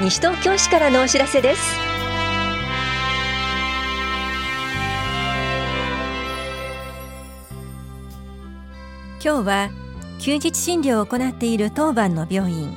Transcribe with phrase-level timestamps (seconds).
[0.00, 1.76] 西東京市からのお知らせです。
[9.20, 9.70] 今日は
[10.20, 12.70] 休日診療を行っている当番の病院。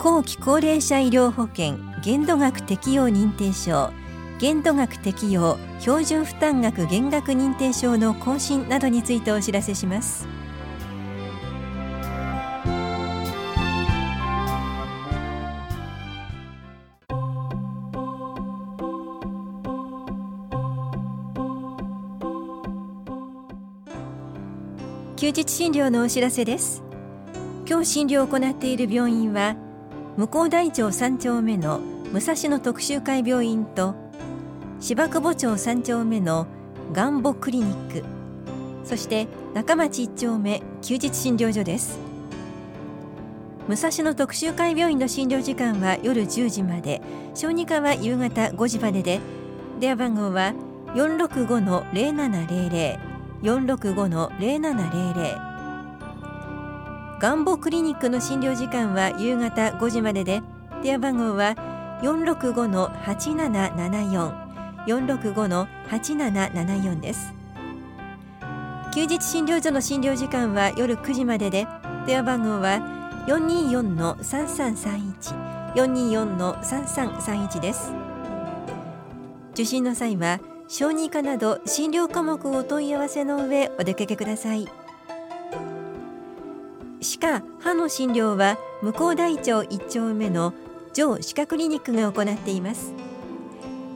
[0.00, 3.92] 後期高齢者医療保険限度額適用認定証
[4.40, 10.33] 限度額適用標準負担額減額認定証の更新などについてお知らせします。
[25.24, 26.82] 休日診療のお知らせです。
[27.66, 29.56] 今日診療を行っている病院は
[30.18, 31.80] 向こう大町3丁目の
[32.12, 33.94] 武蔵野特集会病院と
[34.80, 36.46] 芝久保町3丁目の
[36.92, 38.04] ガンボクリニック
[38.84, 41.98] そして中町1丁目休日診療所です。
[43.66, 47.00] 武蔵野特集会病院の診療時間は夜10時まで
[47.34, 49.20] 小児科は夕方5時までで
[49.80, 50.52] 電話番号は
[50.94, 53.13] 465-0700
[53.44, 55.54] 465-0700
[57.20, 60.42] ガンボクリニックの診療時間は夕方5時までで
[60.82, 61.54] 電話番号は
[62.02, 64.44] 465-8774
[64.86, 67.32] 465-8774です。
[68.94, 71.66] 休日診療所の診療時間は夜9時までで
[72.06, 72.80] 電話番号は
[73.26, 77.90] 424-3331 424-3331です。
[79.52, 84.66] 受診の際は小児科など診療科目をお問い合わせの上お出かけください。
[87.00, 90.54] 歯科・歯の診療は向こう大町1丁目の
[90.94, 92.92] 上歯科クリニックが行っています。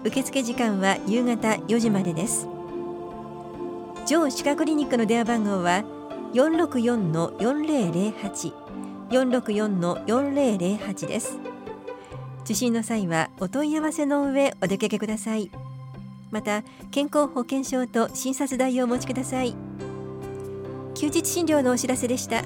[0.05, 2.47] 受付時間は夕方4時までです。
[4.07, 5.85] 上歯科クリニックの電話番号は
[6.35, 8.53] 464-4008
[9.11, 11.39] 464-4008です。
[12.45, 15.51] 受診の際はお問い合わせの上お出かけください。
[16.31, 19.55] また健康保険証と診察代をお持ちください。
[20.95, 22.43] 休日診療のお知らせでした。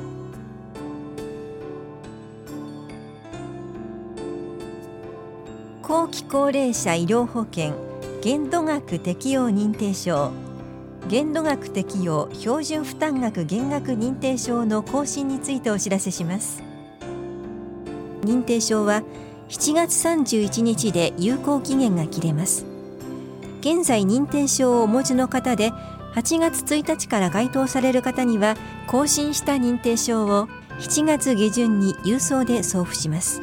[5.83, 7.75] 後期高齢者医療保険
[8.23, 10.31] 限度額適用認定証
[11.09, 16.63] 限度額適用標準負担額減額認定証の更新についてお知らせします。
[18.23, 19.03] 認定証は
[19.49, 22.72] 7月31日で有効期限が切れます。
[23.63, 25.71] 現在認定証をお持ちの方で
[26.17, 28.57] 8月1日から該当される方には
[28.89, 30.49] 更新した認定証を
[30.81, 33.41] 7月下旬に郵送で送付します。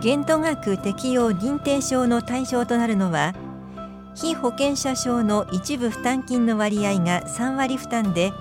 [0.00, 3.34] 限度額適用認定証の対象となるのは
[4.14, 8.32] 被保険者証の一部負担金の割合が3割負担で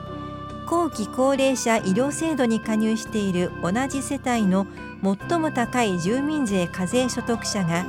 [0.68, 4.68] 後期高齢者医療制度に加入している同じ世帯の
[5.04, 7.86] 最も高い住民税課税所得者が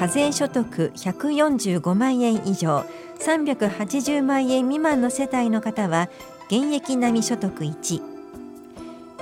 [0.00, 2.86] 課税所得145万円以上
[3.18, 6.08] 380万円未満の世帯の方は
[6.46, 8.00] 現役並み所得1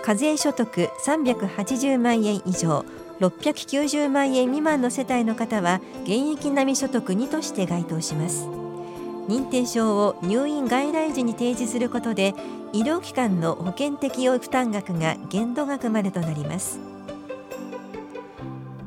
[0.00, 2.84] 課税所得380万円以上
[3.18, 8.44] 690万円未満の世帯の方は現役並み所得2として該当します。
[9.26, 12.34] 認定証を入院外来時に提示することで
[12.72, 16.97] 医療機関の保険適用負担額が限度額までとなります。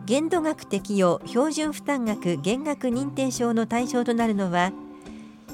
[0.05, 4.71] 限度額適用標準負担額減額認定証の対象となるのは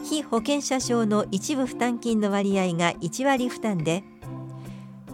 [0.04, 4.04] 被保険者証の一部負担金の割合が1割負担で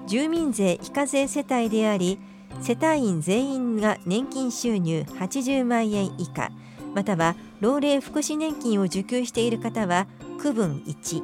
[0.05, 2.19] 住民税非課税世帯であり
[2.61, 6.51] 世帯員全員が年金収入80万円以下
[6.94, 10.07] または老齢福祉年金を受給している方は
[10.39, 11.23] 区分1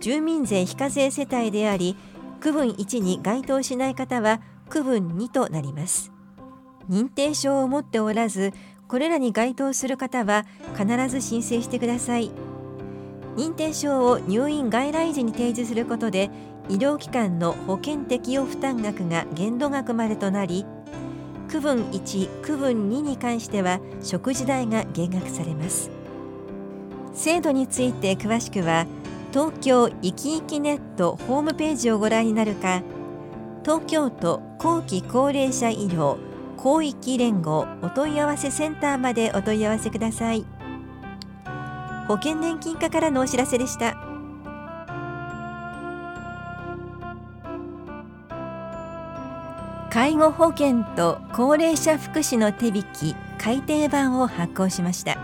[0.00, 1.96] 住民税非課税世帯であり
[2.40, 6.19] 区分1に該当しない方は区分2となります。
[6.90, 8.52] 認定証を持っておらず
[8.88, 10.44] これらに該当する方は
[10.76, 12.32] 必ず申請してください。
[13.36, 16.30] 認定証を入院外来時に提示することで
[16.68, 20.66] 医療機関の保険適用負担額が限度額までとなり
[21.48, 25.90] 区分1区分2に関しては食事代が減額されます。
[27.14, 28.86] 制度について詳しくは
[29.32, 32.82] 東京いきいきネットホームページをご覧になるか
[33.64, 36.29] 東京都後期高齢者医療
[36.62, 40.44] 広域連合お問い合わせセンターまでお問い合わせください。
[42.06, 43.96] 保険年金課からのお知らせでした。
[49.90, 55.16] 介護保険と高齢者福祉の手引き改訂版を発行しました。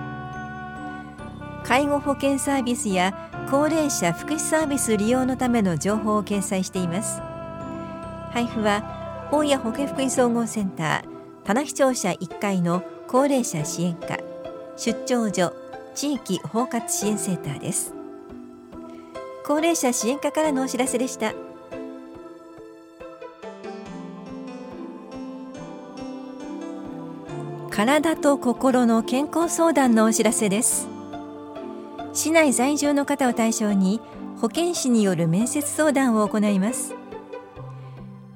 [1.65, 7.21] 介護保険サービスや高齢者福祉サービス利用のための情報を掲載しています。
[8.33, 11.16] 配布は本屋保健福祉総合センター
[11.47, 14.19] 棚視聴者1階の高齢者支援課
[14.77, 15.53] 出張所
[15.95, 17.95] 地域包括支援センターです。
[19.47, 21.35] 高齢者支援課からのお知らせでした。
[27.71, 30.89] 体と心の健康相談のお知らせです。
[32.13, 34.01] 市内在住の方を対象に
[34.41, 36.93] 保健師による面接相談を行います。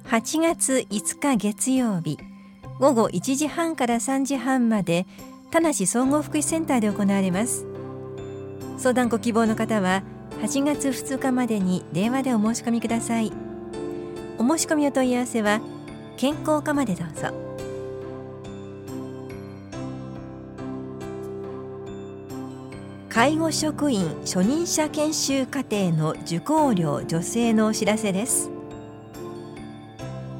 [0.05, 2.30] 8月5日月曜日
[2.81, 5.05] 午後1時半から3時半まで
[5.51, 7.67] 田梨総合福祉センターで行われます。
[8.79, 10.01] 相談ご希望の方は
[10.41, 13.31] 8月2日までに電話でお申し込みください。
[14.39, 15.61] お申し込みお問い合わせは
[16.17, 17.27] 健康課までどうぞ。
[23.09, 28.49] 介護職員初任者研修課程の受講料助成のお知らせです。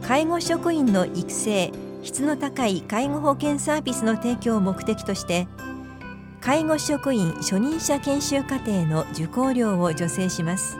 [0.01, 1.71] 介護職員の育成
[2.03, 5.47] 質の高い介護保険サービスの提供を目的として
[6.39, 10.77] 介護職員初任者研修課程の受講料を助成します。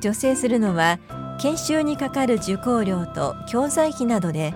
[0.00, 0.98] 助成するのは
[1.40, 4.54] 研修にかかる受講料と教材費などで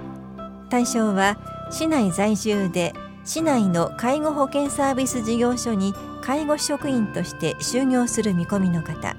[0.70, 1.36] 対象は
[1.70, 2.92] 市内在住で
[3.24, 9.16] 市内の介護保険サービス事業所に介護職員として就業する見込みの方。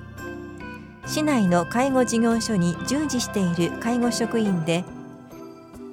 [1.05, 4.83] 市内の介護事業所に従事している介護職員で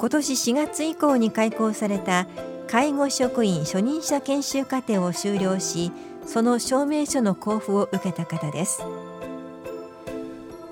[0.05, 2.27] 今年4月以降に開講された
[2.67, 5.93] 介護職員初任者研修課程を修了し
[6.27, 8.83] その証明書の交付を受けた方です。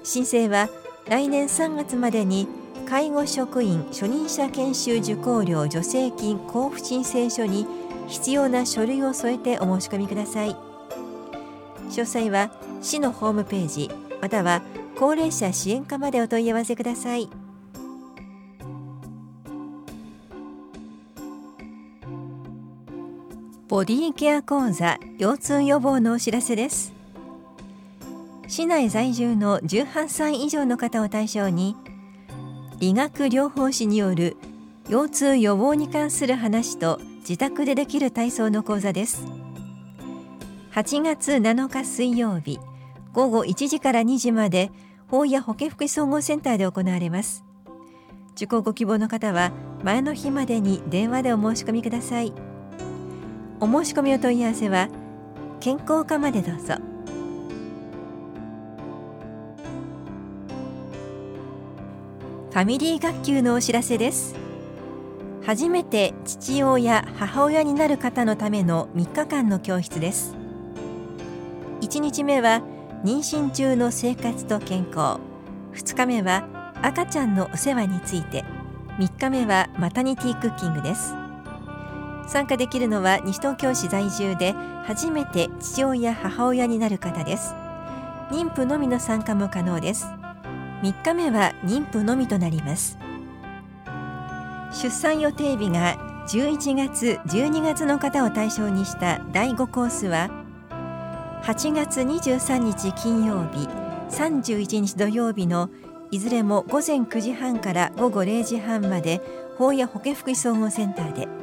[0.04, 0.68] 申請は
[1.08, 2.46] 来年3月までに
[2.86, 7.66] 介護職員初任者研修受講料助成金交付申請書に
[8.08, 10.54] 必要な書類を添えてお申し込みください。
[11.88, 12.50] 詳細は
[12.82, 13.90] 市のホームページ
[14.20, 14.60] または
[14.98, 17.30] 高齢者支援課までお問い合わせください。
[23.72, 26.92] ボディケア講座腰痛予防のお知らせです。
[28.46, 31.74] 市内在住の18歳以上の方を対象に
[32.80, 34.36] 理学療法士による
[34.90, 39.24] 腰痛予防に関する話と自宅でできる体操の講座です。
[40.72, 42.60] 8月7日水曜日
[43.14, 44.70] 午後1時から2時まで
[45.08, 47.42] 法や保健福祉総合センターで行われます。
[48.36, 49.50] 受講ご希望の方は
[49.82, 52.51] 前の日までに電話でお申し込みください。
[53.62, 54.88] お申し込みお問い合わせは
[55.60, 56.74] 健康課までどうぞ。
[62.50, 64.34] ファミリー学級のお知らせです。
[65.46, 70.34] 初めて父親母親になる方のための3日間の教室です。
[71.82, 72.62] 1日目は
[73.04, 75.20] 妊娠中の生活と健康。
[75.74, 76.48] 2日目は
[76.82, 78.44] 赤ちゃんのお世話について。
[78.98, 81.21] 3日目はマタニティクッキングです。
[82.32, 87.54] 参加できるのは西東京市在住で初めて父親母親になる方です。
[88.30, 90.06] 妊婦のみの参加も可能です。
[90.80, 92.96] 3日目は妊婦のみとなります。
[94.72, 100.30] 出産予定日が11月12月の方を対象にした第5コースは
[101.42, 103.68] 8月23日金曜日
[104.08, 105.68] 31日土曜日の
[106.10, 109.20] いずれも午前9時半から午後0時半まで
[109.58, 111.41] 法や保健福祉総合センターで。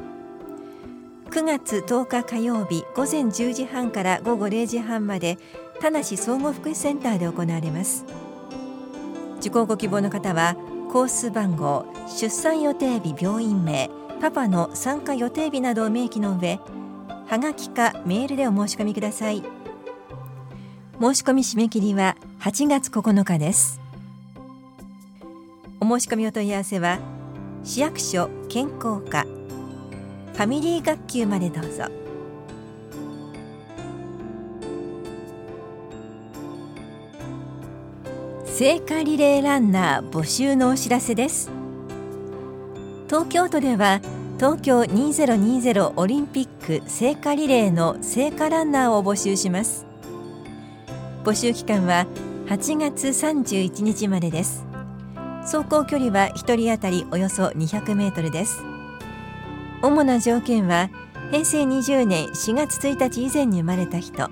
[1.30, 5.38] 9月10日火曜日午前10時半から午後0時半まで
[5.80, 8.04] 田梨総合福祉センターで行われます。
[9.38, 10.56] 受講ご希望の方は
[10.90, 13.88] コース番号出産予定日病院名
[14.20, 16.58] パパの参加予定日などを明記の上
[17.28, 19.44] はがきかメールでお申し込みください。
[21.00, 23.80] 申し込み締め切りは8月9日です。
[25.78, 26.98] お申し込みお問い合わせは
[27.62, 31.84] 市役所健康課ァミリー学級までどうぞ。
[38.46, 41.50] 聖火リレーランナー募集のお知らせです。
[43.06, 44.00] 東京都では
[44.36, 49.86] 東京2020オリンピック聖火リレーの聖火ランナーを募集します。
[51.24, 52.06] 募集期間は
[52.46, 54.64] 8月31日までです。
[55.42, 58.69] 走行距離は1人当たりおよそ200メートルです。
[59.82, 60.90] 主な条件は
[61.30, 64.28] 平成20年4月1日以前に生まれた人。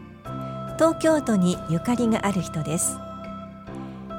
[0.76, 2.98] 東京都にゆかりがある人です。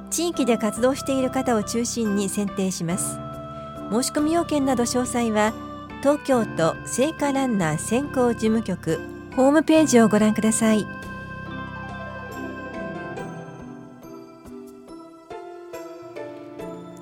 [0.10, 3.20] 地域で活動している方を中心に選定します。
[3.92, 5.54] 申し込み要件など詳細は
[6.02, 9.00] 東京都聖火ランナー選考事務局
[9.36, 10.99] ホームページをご覧ください。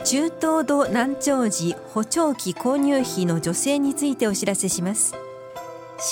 [0.10, 5.14] 中東度難聴時補聴器購入費の助成についてお知らせします。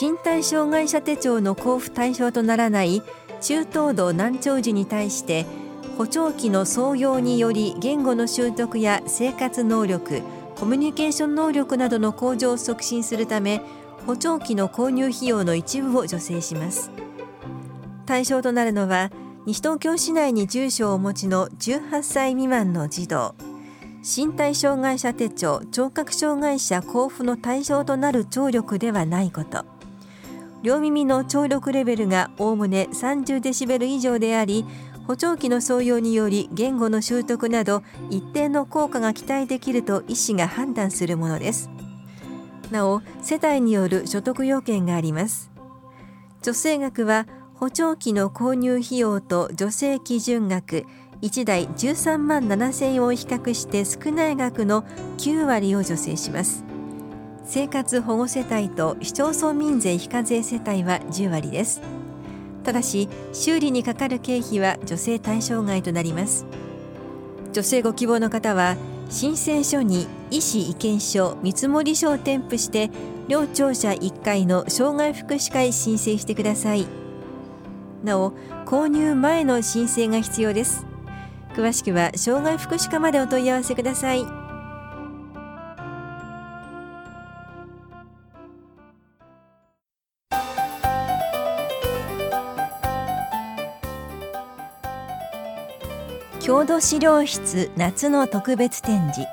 [0.02, 3.02] 身体障害者手帳の交付対象とならない
[3.40, 5.46] 中等度難聴時に対して
[5.98, 10.24] 補聴器の創用により言語の習得や生活能力
[10.58, 13.62] コミュニケーション能力などの向上を促進するため
[14.06, 16.92] 補聴器の購入費用の一部を助成します。
[18.06, 19.10] 対象となるのは
[19.46, 23.36] 西東京市内に住所をお持ちの18歳未満の児童。
[24.06, 29.66] 身体障害者手帳聴覚障害者交付の対象となる聴力ではないこと。
[30.62, 34.64] 両耳の聴力レベルがおおむね30デシベル以上であり
[35.08, 37.82] 補聴器の創用により言語の習得など
[38.12, 41.72] 一定の効果が期待できると医師が判断するものです。
[42.70, 45.50] なお世帯による所得要件があります。
[46.44, 50.86] 助成額は補聴器の購入費用と助成基準額
[51.26, 54.84] 1台13万7000円を比較して少ない額の
[55.18, 56.64] 9割を助成します。
[57.44, 61.82] 生活保護世帯と市町村民税非課税世帯は10割です。
[62.64, 66.46] ただし修理にかかる経費は助成対象外となります。
[67.54, 68.78] 助成ご希望の方は
[69.10, 72.92] 申請書に医師意見書見積書を添付して
[73.28, 76.86] 両庁舎1階の障害福祉課へ申請してください。
[78.04, 78.34] なお
[78.68, 80.86] 購入前の申請が必要です。
[81.56, 84.26] 詳しくは障害福祉課までお問い合わせください。
[96.42, 99.28] 郷土資料室夏の特別展示。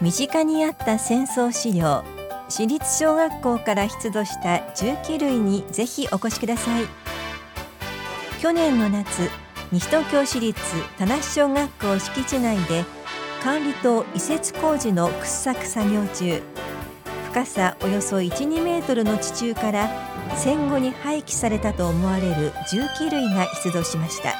[0.00, 2.02] 身近にあった戦争資料
[2.48, 6.86] 私立小学校から出土した重機類にぜひお越しください。
[8.40, 9.30] 去年の夏
[9.72, 10.60] 西東京市立
[10.98, 12.84] 田無小学校敷地内で
[13.42, 16.42] 管理棟移設工事の掘削作業中。
[17.30, 19.88] 深さおよそ12メートルの地中から
[20.36, 24.34] 戦後に廃棄されたと思われる重機類が出土しました。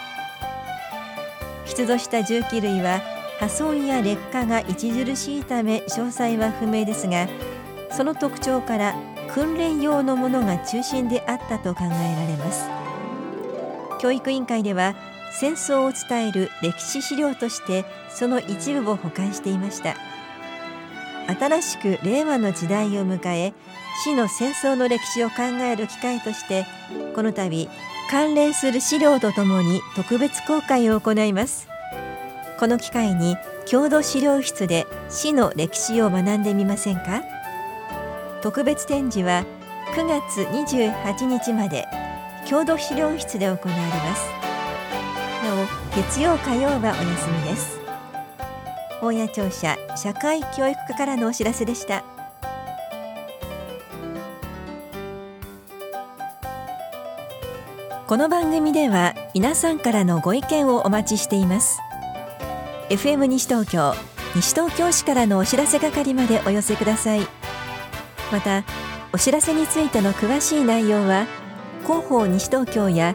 [1.64, 3.00] 出土した重機類は
[3.40, 7.26] 破損や劣化が著しいため詳細は不明ですが
[7.90, 8.94] その特徴から
[9.32, 12.68] 訓練用のものが中心であったと考えられます。
[13.98, 14.94] 教育委員会では
[15.32, 19.96] 戦争を伝える歴史資料としてその一部を保管していました。
[21.38, 23.52] 新しく令和の時代を迎え
[24.04, 26.66] 市の戦争の歴史を考える機会として
[27.14, 27.68] この度
[28.10, 31.68] 関連する資料とともに特別公開を行います。
[32.58, 33.36] この機会に
[33.66, 37.22] 郷土資料室で市の歴史を学んでみませんか？
[38.42, 39.44] 特別展示は
[39.94, 41.86] 9月28日まで
[42.46, 44.51] 郷土資料室で行われます。
[45.42, 47.80] なお月曜火曜はお休みです。
[49.02, 52.04] 大谷庁舎社会教育課からのお知らせでした。
[58.06, 61.80] この番組では皆さんからのご意見をお待ちしています。
[62.90, 63.94] FM 西東京
[64.36, 67.20] 西東京市からのお知らせ係までお寄せください。
[68.30, 68.64] また
[69.12, 71.26] お知らせについての詳しい内容は
[71.84, 73.14] 広報西東京や